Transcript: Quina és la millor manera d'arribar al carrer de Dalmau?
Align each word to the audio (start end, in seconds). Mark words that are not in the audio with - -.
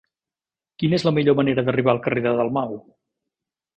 Quina 0.83 0.97
és 0.99 1.05
la 1.09 1.13
millor 1.17 1.37
manera 1.41 1.65
d'arribar 1.67 1.93
al 1.95 2.03
carrer 2.07 2.25
de 2.27 2.33
Dalmau? 2.41 2.77